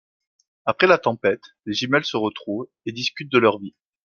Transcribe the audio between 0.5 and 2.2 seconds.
Après la tempête les jumelles se